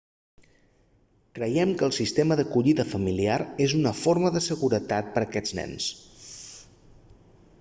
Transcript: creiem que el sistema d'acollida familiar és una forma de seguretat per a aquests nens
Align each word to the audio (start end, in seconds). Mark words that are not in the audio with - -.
creiem 1.39 1.73
que 1.81 1.85
el 1.87 1.93
sistema 1.97 2.37
d'acollida 2.39 2.85
familiar 2.95 3.37
és 3.67 3.77
una 3.81 3.93
forma 3.99 4.33
de 4.37 4.43
seguretat 4.47 5.11
per 5.19 5.23
a 5.25 5.27
aquests 5.29 5.53
nens 5.61 5.91